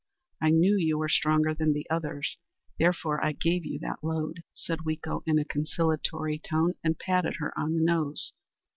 [0.41, 2.39] I knew you were stronger than the others,
[2.79, 7.53] therefore I gave you that load," said Weeko in a conciliatory tone, and patted her
[7.55, 8.33] on the nose.